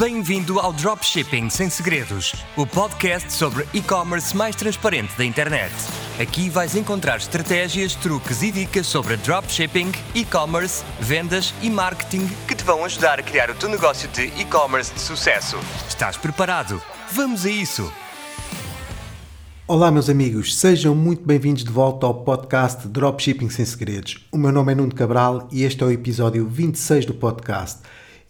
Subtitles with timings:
[0.00, 5.74] Bem-vindo ao Dropshipping Sem Segredos, o podcast sobre e-commerce mais transparente da internet.
[6.18, 12.64] Aqui vais encontrar estratégias, truques e dicas sobre dropshipping, e-commerce, vendas e marketing que te
[12.64, 15.58] vão ajudar a criar o teu negócio de e-commerce de sucesso.
[15.86, 16.80] Estás preparado?
[17.12, 17.92] Vamos a isso!
[19.68, 24.26] Olá, meus amigos, sejam muito bem-vindos de volta ao podcast Dropshipping Sem Segredos.
[24.32, 27.80] O meu nome é Nuno Cabral e este é o episódio 26 do podcast.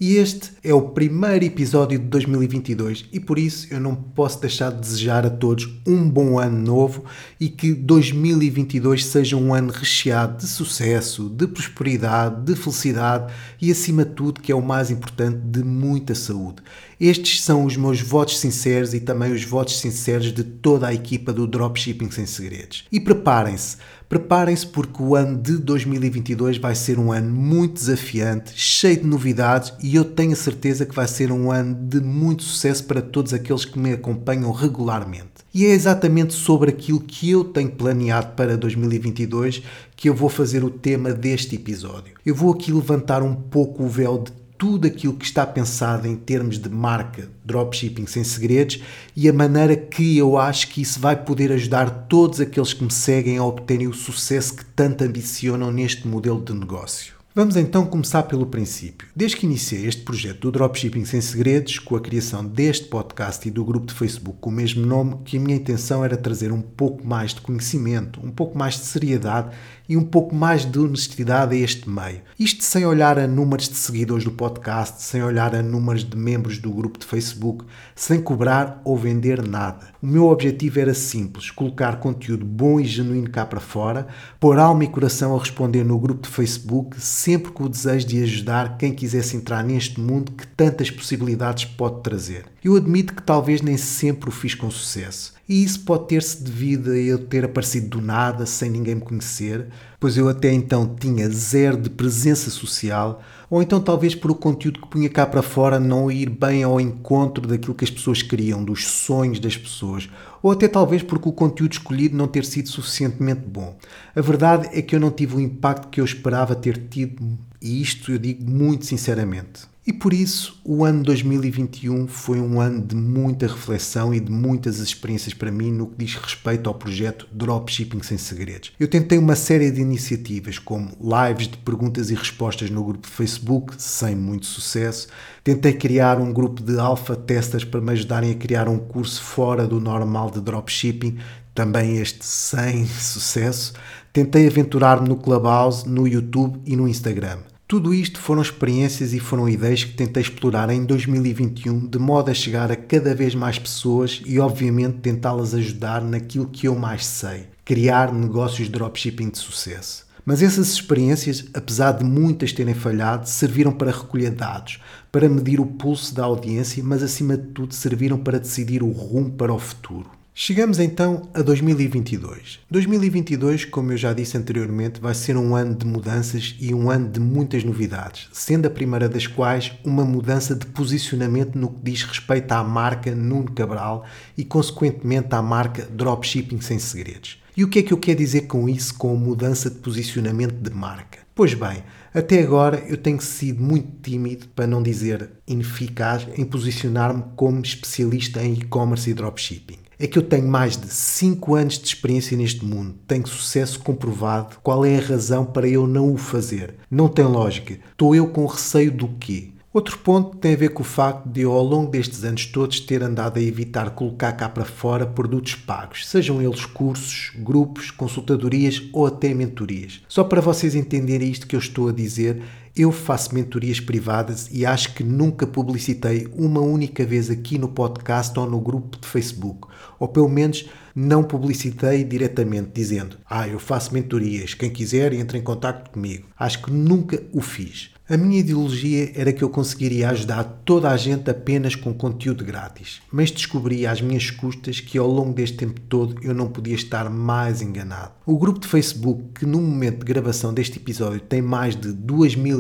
[0.01, 4.73] E este é o primeiro episódio de 2022 e por isso eu não posso deixar
[4.73, 7.05] de desejar a todos um bom ano novo
[7.39, 14.07] e que 2022 seja um ano recheado de sucesso, de prosperidade, de felicidade e acima
[14.07, 16.63] de tudo, que é o mais importante, de muita saúde.
[16.99, 21.31] Estes são os meus votos sinceros e também os votos sinceros de toda a equipa
[21.31, 22.87] do Dropshipping Sem Segredos.
[22.91, 23.77] E preparem-se,
[24.11, 29.73] preparem-se porque o ano de 2022 vai ser um ano muito desafiante, cheio de novidades
[29.81, 33.33] e eu tenho a certeza que vai ser um ano de muito sucesso para todos
[33.33, 35.31] aqueles que me acompanham regularmente.
[35.55, 39.63] E é exatamente sobre aquilo que eu tenho planeado para 2022
[39.95, 42.15] que eu vou fazer o tema deste episódio.
[42.27, 46.15] Eu vou aqui levantar um pouco o véu de tudo aquilo que está pensado em
[46.15, 48.83] termos de marca, dropshipping sem segredos
[49.17, 52.93] e a maneira que eu acho que isso vai poder ajudar todos aqueles que me
[52.93, 57.15] seguem a obterem o sucesso que tanto ambicionam neste modelo de negócio.
[57.33, 59.09] Vamos então começar pelo princípio.
[59.15, 63.53] Desde que iniciei este projeto do Dropshipping Sem Segredos, com a criação deste podcast e
[63.53, 66.61] do grupo de Facebook com o mesmo nome, que a minha intenção era trazer um
[66.61, 69.57] pouco mais de conhecimento, um pouco mais de seriedade
[69.91, 72.21] e um pouco mais de honestidade a este meio.
[72.39, 76.59] Isto sem olhar a números de seguidores do podcast, sem olhar a números de membros
[76.59, 77.65] do grupo de Facebook,
[77.97, 79.89] sem cobrar ou vender nada.
[80.01, 84.07] O meu objetivo era simples: colocar conteúdo bom e genuíno cá para fora,
[84.39, 88.23] pôr alma e coração a responder no grupo de Facebook, sempre com o desejo de
[88.23, 92.45] ajudar quem quisesse entrar neste mundo que tantas possibilidades pode trazer.
[92.63, 95.33] Eu admito que talvez nem sempre o fiz com sucesso.
[95.51, 99.67] E isso pode ter-se devido a eu ter aparecido do nada, sem ninguém me conhecer,
[99.99, 104.81] pois eu até então tinha zero de presença social, ou então talvez por o conteúdo
[104.81, 108.63] que punha cá para fora não ir bem ao encontro daquilo que as pessoas queriam,
[108.63, 110.09] dos sonhos das pessoas,
[110.41, 113.77] ou até talvez porque o conteúdo escolhido não ter sido suficientemente bom.
[114.15, 117.83] A verdade é que eu não tive o impacto que eu esperava ter tido, e
[117.83, 119.63] isto eu digo muito sinceramente.
[119.91, 124.79] E por isso, o ano 2021 foi um ano de muita reflexão e de muitas
[124.79, 128.71] experiências para mim no que diz respeito ao projeto Dropshipping Sem Segredos.
[128.79, 133.75] Eu tentei uma série de iniciativas, como lives de perguntas e respostas no grupo Facebook,
[133.83, 135.09] sem muito sucesso.
[135.43, 139.67] Tentei criar um grupo de alpha testers para me ajudarem a criar um curso fora
[139.67, 141.19] do normal de dropshipping,
[141.53, 143.73] também este sem sucesso.
[144.13, 147.50] Tentei aventurar-me no Clubhouse, no YouTube e no Instagram.
[147.71, 152.35] Tudo isto foram experiências e foram ideias que tentei explorar em 2021 de modo a
[152.35, 157.45] chegar a cada vez mais pessoas e, obviamente, tentá-las ajudar naquilo que eu mais sei:
[157.65, 160.05] criar negócios de dropshipping de sucesso.
[160.27, 164.81] Mas essas experiências, apesar de muitas terem falhado, serviram para recolher dados,
[165.13, 169.31] para medir o pulso da audiência, mas acima de tudo serviram para decidir o rumo
[169.31, 170.11] para o futuro.
[170.43, 172.61] Chegamos então a 2022.
[172.71, 177.11] 2022, como eu já disse anteriormente, vai ser um ano de mudanças e um ano
[177.11, 182.05] de muitas novidades, sendo a primeira das quais uma mudança de posicionamento no que diz
[182.05, 187.39] respeito à marca Nuno Cabral e, consequentemente, à marca Dropshipping Sem Segredos.
[187.55, 190.55] E o que é que eu quero dizer com isso, com a mudança de posicionamento
[190.55, 191.19] de marca?
[191.35, 191.85] Pois bem,
[192.15, 198.43] até agora eu tenho sido muito tímido, para não dizer ineficaz, em posicionar-me como especialista
[198.43, 202.65] em e-commerce e dropshipping é que eu tenho mais de 5 anos de experiência neste
[202.65, 204.57] mundo, tenho sucesso comprovado.
[204.63, 206.77] Qual é a razão para eu não o fazer?
[206.91, 207.79] Não tem lógica.
[207.93, 209.51] Estou eu com receio do quê?
[209.73, 212.81] Outro ponto tem a ver com o facto de eu, ao longo destes anos todos,
[212.81, 218.83] ter andado a evitar colocar cá para fora produtos pagos, sejam eles cursos, grupos, consultadorias
[218.93, 220.01] ou até mentorias.
[220.09, 222.43] Só para vocês entenderem isto que eu estou a dizer,
[222.77, 228.39] eu faço mentorias privadas e acho que nunca publicitei uma única vez aqui no podcast
[228.39, 229.69] ou no grupo de Facebook,
[229.99, 235.43] ou pelo menos não publicitei diretamente dizendo: "Ah, eu faço mentorias, quem quiser entre em
[235.43, 236.29] contato comigo".
[236.39, 237.91] Acho que nunca o fiz.
[238.11, 243.01] A minha ideologia era que eu conseguiria ajudar toda a gente apenas com conteúdo grátis,
[243.09, 247.09] mas descobri às minhas custas que ao longo deste tempo todo eu não podia estar
[247.09, 248.11] mais enganado.
[248.27, 251.93] O grupo de Facebook, que no momento de gravação deste episódio tem mais de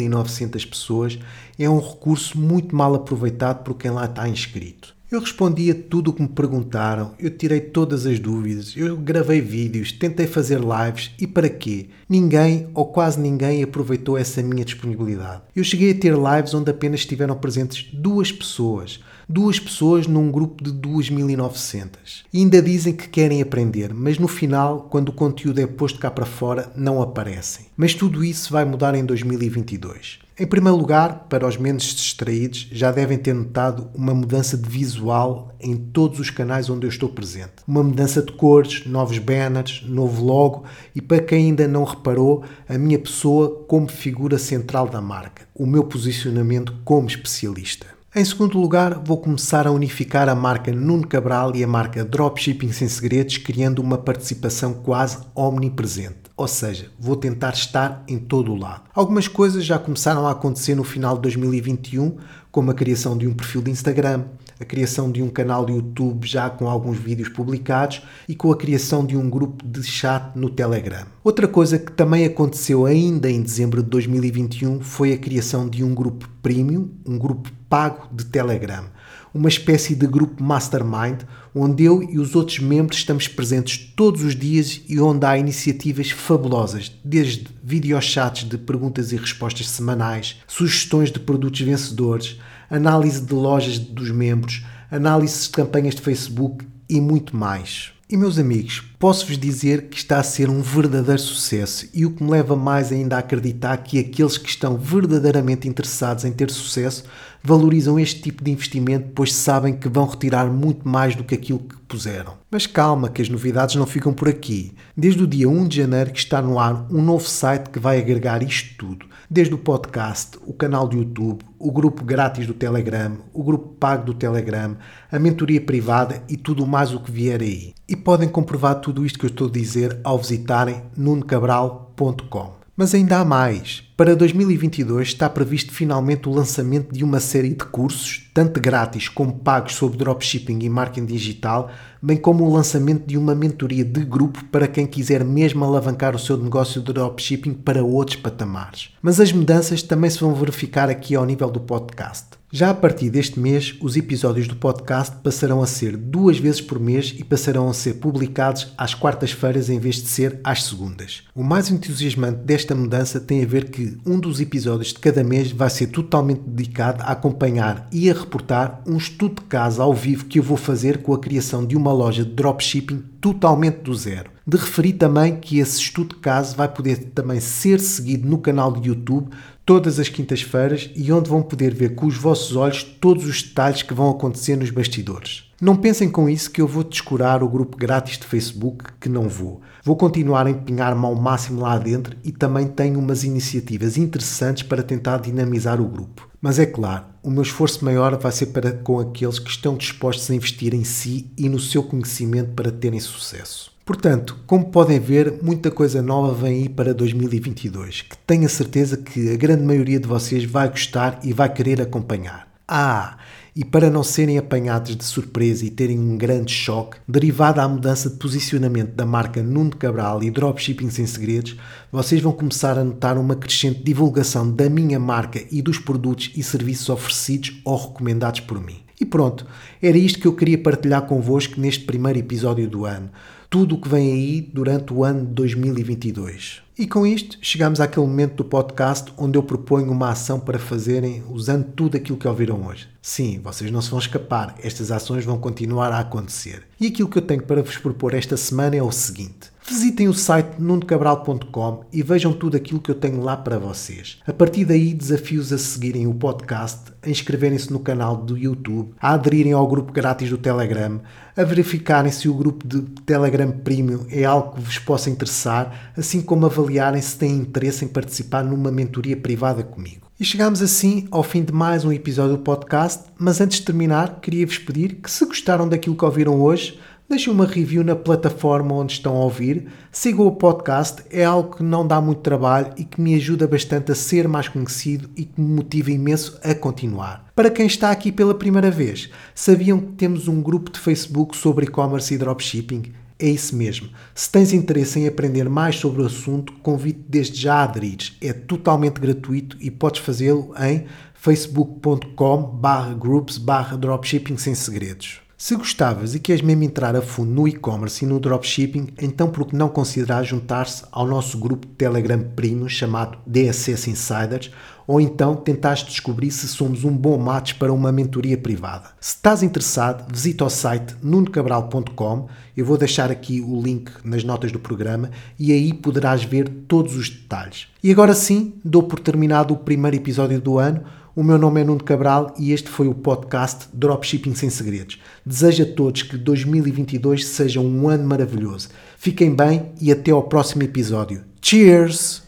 [0.08, 1.18] 2.900 pessoas,
[1.58, 4.94] é um recurso muito mal aproveitado por quem lá está inscrito.
[5.10, 9.40] Eu respondi a tudo o que me perguntaram, eu tirei todas as dúvidas, eu gravei
[9.40, 11.88] vídeos, tentei fazer lives e para quê?
[12.08, 15.42] Ninguém ou quase ninguém aproveitou essa minha disponibilidade.
[15.54, 19.00] Eu cheguei a ter lives onde apenas estiveram presentes duas pessoas
[19.30, 22.24] duas pessoas num grupo de 2.900.
[22.32, 26.10] E ainda dizem que querem aprender, mas no final, quando o conteúdo é posto cá
[26.10, 27.66] para fora, não aparecem.
[27.76, 30.18] Mas tudo isso vai mudar em 2022.
[30.36, 35.54] Em primeiro lugar, para os menos distraídos, já devem ter notado uma mudança de visual
[35.60, 37.52] em todos os canais onde eu estou presente.
[37.68, 42.76] Uma mudança de cores, novos banners, novo logo e, para quem ainda não reparou, a
[42.76, 47.99] minha pessoa como figura central da marca, o meu posicionamento como especialista.
[48.12, 52.72] Em segundo lugar, vou começar a unificar a marca Nuno Cabral e a marca Dropshipping
[52.72, 56.29] Sem Segredos, criando uma participação quase omnipresente.
[56.40, 58.84] Ou seja, vou tentar estar em todo o lado.
[58.94, 62.16] Algumas coisas já começaram a acontecer no final de 2021,
[62.50, 64.24] como a criação de um perfil de Instagram,
[64.58, 68.56] a criação de um canal de YouTube já com alguns vídeos publicados e com a
[68.56, 71.04] criação de um grupo de chat no Telegram.
[71.22, 75.94] Outra coisa que também aconteceu ainda em dezembro de 2021 foi a criação de um
[75.94, 78.86] grupo premium, um grupo pago de Telegram,
[79.32, 81.22] uma espécie de grupo mastermind
[81.54, 86.10] onde eu e os outros membros estamos presentes todos os dias e onde há iniciativas
[86.10, 92.38] fabulosas, desde videochats de perguntas e respostas semanais, sugestões de produtos vencedores,
[92.68, 97.92] análise de lojas dos membros, análise de campanhas de Facebook e muito mais.
[98.08, 102.22] E meus amigos, posso-vos dizer que está a ser um verdadeiro sucesso e o que
[102.22, 107.04] me leva mais ainda a acreditar que aqueles que estão verdadeiramente interessados em ter sucesso
[107.42, 111.60] valorizam este tipo de investimento, pois sabem que vão retirar muito mais do que aquilo
[111.60, 112.34] que puseram.
[112.50, 114.72] Mas calma, que as novidades não ficam por aqui.
[114.96, 117.98] Desde o dia 1 de janeiro que está no ar um novo site que vai
[117.98, 119.06] agregar isto tudo.
[119.28, 124.06] Desde o podcast, o canal do YouTube, o grupo grátis do Telegram, o grupo pago
[124.06, 124.76] do Telegram,
[125.10, 127.72] a mentoria privada e tudo mais o que vier aí.
[127.88, 132.60] E podem comprovar tudo isto que eu estou a dizer ao visitarem nunocabral.com.
[132.80, 133.82] Mas ainda há mais.
[133.94, 139.34] Para 2022 está previsto finalmente o lançamento de uma série de cursos, tanto grátis como
[139.34, 141.70] pagos sobre dropshipping e marketing digital,
[142.00, 146.18] bem como o lançamento de uma mentoria de grupo para quem quiser mesmo alavancar o
[146.18, 148.94] seu negócio de dropshipping para outros patamares.
[149.02, 152.39] Mas as mudanças também se vão verificar aqui ao nível do podcast.
[152.52, 156.80] Já a partir deste mês, os episódios do podcast passarão a ser duas vezes por
[156.80, 161.22] mês e passarão a ser publicados às quartas-feiras em vez de ser às segundas.
[161.32, 165.52] O mais entusiasmante desta mudança tem a ver que um dos episódios de cada mês
[165.52, 170.24] vai ser totalmente dedicado a acompanhar e a reportar um estudo de caso ao vivo
[170.24, 174.28] que eu vou fazer com a criação de uma loja de dropshipping totalmente do zero.
[174.50, 178.72] De referir também que esse estudo de caso vai poder também ser seguido no canal
[178.72, 179.30] de YouTube
[179.64, 183.82] todas as quintas-feiras e onde vão poder ver com os vossos olhos todos os detalhes
[183.82, 185.44] que vão acontecer nos bastidores.
[185.60, 189.28] Não pensem com isso que eu vou descurar o grupo grátis de Facebook, que não
[189.28, 189.60] vou.
[189.84, 194.82] Vou continuar a empenhar-me ao máximo lá dentro e também tenho umas iniciativas interessantes para
[194.82, 196.28] tentar dinamizar o grupo.
[196.42, 200.28] Mas é claro, o meu esforço maior vai ser para com aqueles que estão dispostos
[200.28, 203.70] a investir em si e no seu conhecimento para terem sucesso.
[203.90, 208.96] Portanto, como podem ver, muita coisa nova vem aí para 2022, que tenho a certeza
[208.96, 212.46] que a grande maioria de vocês vai gostar e vai querer acompanhar.
[212.68, 213.18] Ah,
[213.54, 218.08] e para não serem apanhados de surpresa e terem um grande choque, derivado à mudança
[218.08, 221.56] de posicionamento da marca Nuno Cabral e Dropshipping Sem Segredos,
[221.90, 226.44] vocês vão começar a notar uma crescente divulgação da minha marca e dos produtos e
[226.44, 228.84] serviços oferecidos ou recomendados por mim.
[229.00, 229.44] E pronto,
[229.82, 233.10] era isto que eu queria partilhar convosco neste primeiro episódio do ano
[233.50, 236.62] tudo o que vem aí durante o ano de 2022.
[236.78, 241.24] E com isto chegamos àquele momento do podcast onde eu proponho uma ação para fazerem
[241.28, 242.88] usando tudo aquilo que ouviram hoje.
[243.02, 246.62] Sim, vocês não se vão escapar, estas ações vão continuar a acontecer.
[246.80, 250.12] E aquilo que eu tenho para vos propor esta semana é o seguinte: Visitem o
[250.12, 254.18] site nunocabral.com e vejam tudo aquilo que eu tenho lá para vocês.
[254.26, 259.12] A partir daí, desafio-os a seguirem o podcast, a inscreverem-se no canal do YouTube, a
[259.12, 261.00] aderirem ao grupo grátis do Telegram,
[261.36, 266.20] a verificarem se o grupo de Telegram Premium é algo que vos possa interessar, assim
[266.20, 270.10] como avaliarem se têm interesse em participar numa mentoria privada comigo.
[270.18, 274.20] E chegamos assim ao fim de mais um episódio do podcast, mas antes de terminar,
[274.20, 276.78] queria-vos pedir que se gostaram daquilo que ouviram hoje,
[277.10, 279.66] Deixem uma review na plataforma onde estão a ouvir.
[279.90, 283.90] Sigam o podcast, é algo que não dá muito trabalho e que me ajuda bastante
[283.90, 287.26] a ser mais conhecido e que me motiva imenso a continuar.
[287.34, 291.64] Para quem está aqui pela primeira vez, sabiam que temos um grupo de Facebook sobre
[291.64, 292.92] e-commerce e dropshipping?
[293.18, 293.88] É isso mesmo.
[294.14, 298.12] Se tens interesse em aprender mais sobre o assunto, convido desde já a aderir.
[298.20, 305.28] É totalmente gratuito e podes fazê-lo em facebook.com barra groups barra dropshipping sem segredos.
[305.42, 309.46] Se gostavas e queres mesmo entrar a fundo no e-commerce e no dropshipping, então por
[309.46, 314.50] que não considerar juntar-se ao nosso grupo de Telegram Premium chamado DSS Insiders
[314.86, 318.90] ou então tentares descobrir se somos um bom match para uma mentoria privada.
[319.00, 324.52] Se estás interessado, visita o site nunocabral.com, eu vou deixar aqui o link nas notas
[324.52, 327.66] do programa e aí poderás ver todos os detalhes.
[327.82, 330.82] E agora sim, dou por terminado o primeiro episódio do ano.
[331.14, 335.00] O meu nome é Nuno Cabral e este foi o podcast Dropshipping Sem Segredos.
[335.26, 338.68] Desejo a todos que 2022 seja um ano maravilhoso.
[338.96, 341.24] Fiquem bem e até ao próximo episódio.
[341.42, 342.22] Cheers!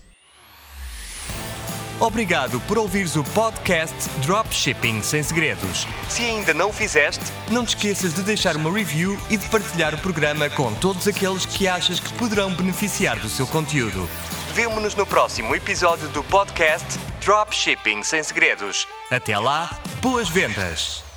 [2.01, 3.95] Obrigado por ouvires o podcast
[4.27, 5.87] Dropshipping Sem Segredos.
[6.09, 9.95] Se ainda não o fizeste, não te esqueças de deixar uma review e de partilhar
[9.95, 14.09] o programa com todos aqueles que achas que poderão beneficiar do seu conteúdo.
[14.53, 18.89] Vemo-nos no próximo episódio do podcast Dropshipping Sem Segredos.
[19.09, 21.12] Até lá, boas vendas!